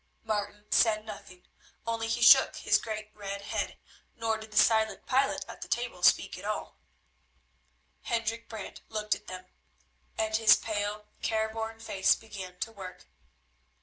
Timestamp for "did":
4.35-4.49